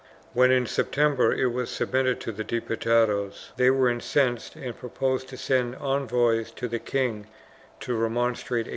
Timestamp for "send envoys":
5.37-6.49